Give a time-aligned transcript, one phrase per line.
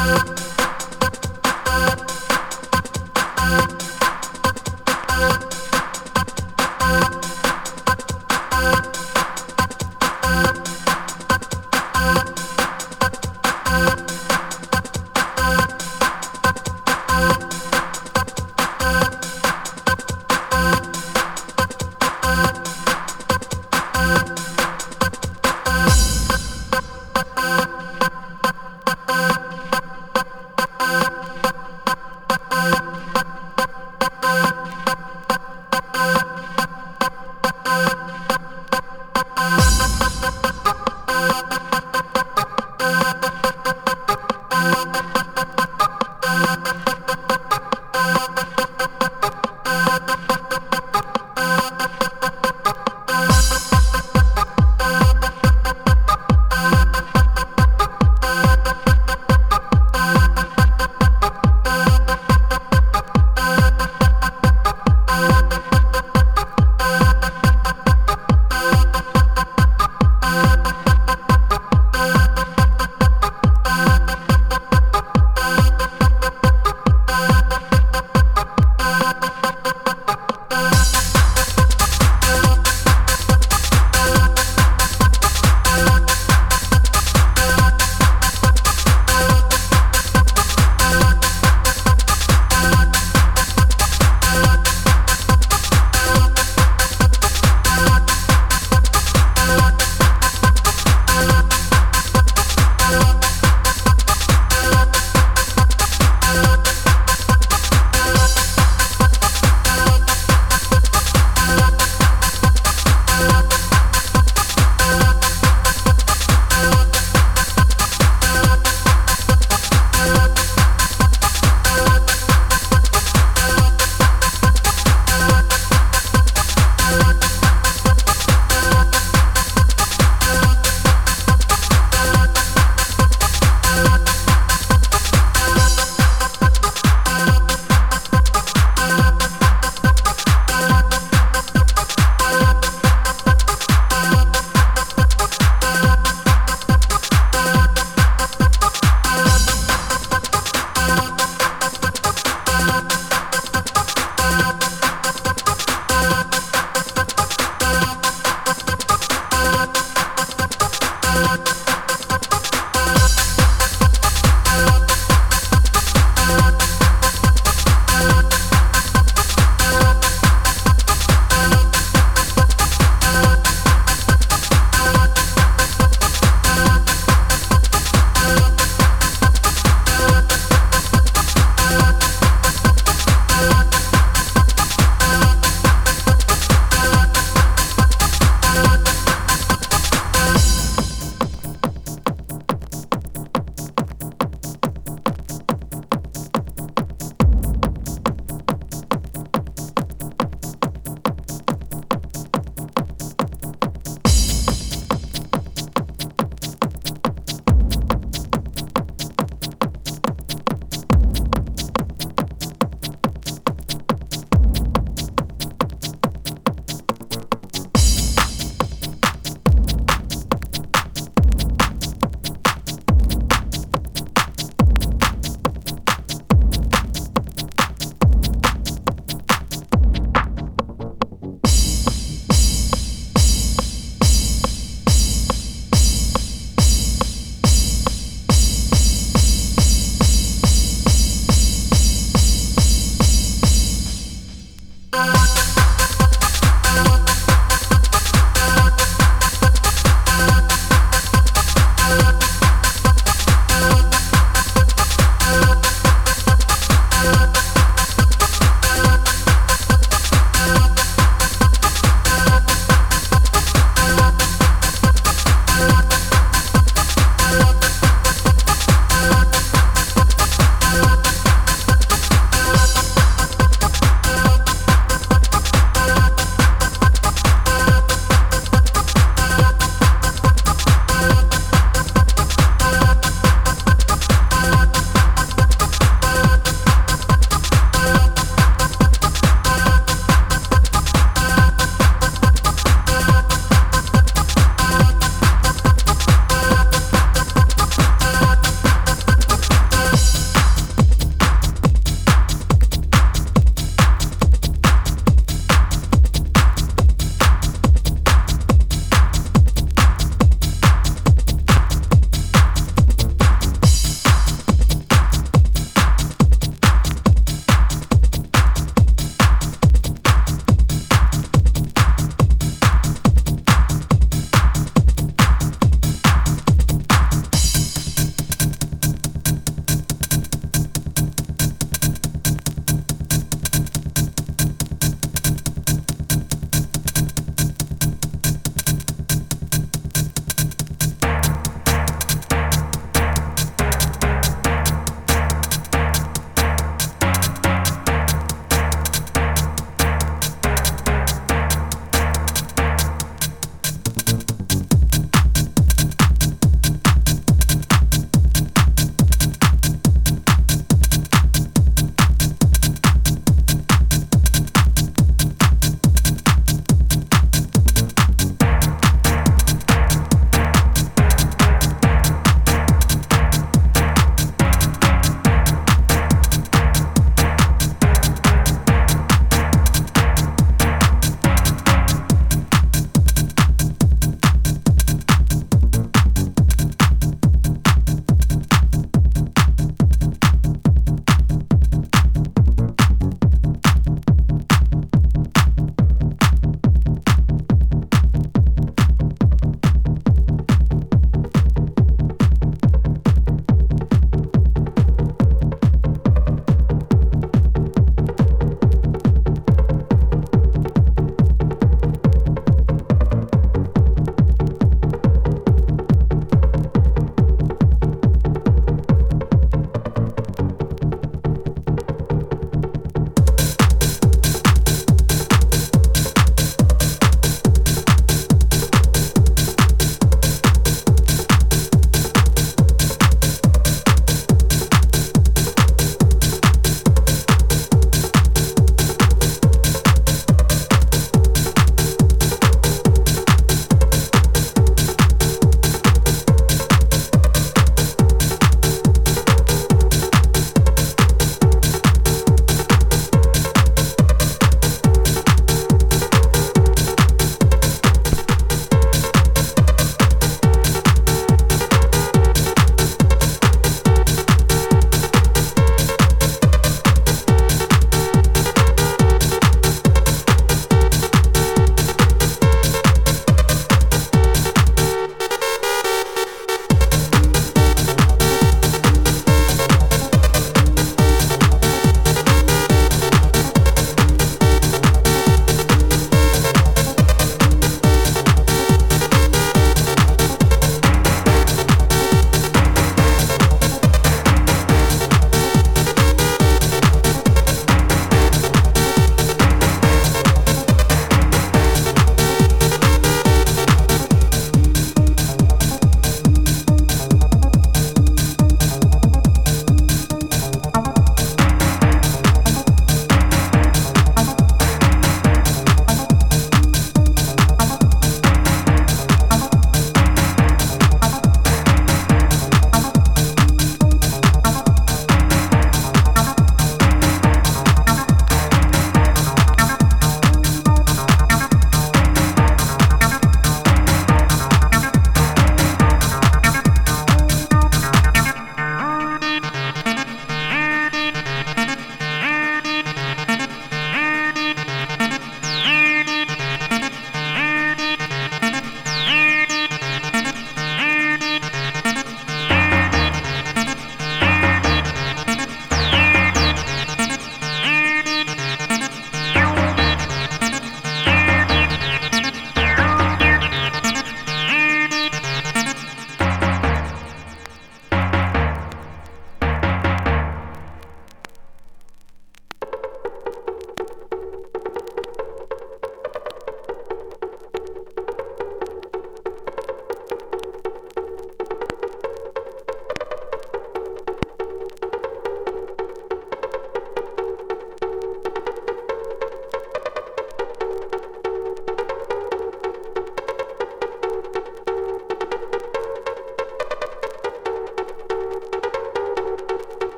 [0.00, 0.39] Bye.